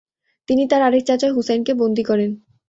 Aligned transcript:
তিনি 0.47 0.63
তার 0.67 0.81
আরেক 0.81 1.03
চাচা 1.07 1.27
হুসাইনকে 1.35 1.73
বন্দী 1.73 2.03
করেন। 2.03 2.31